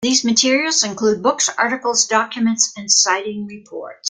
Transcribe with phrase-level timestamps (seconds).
[0.03, 3.99] These materials include books, articles, documents, and sighting reports.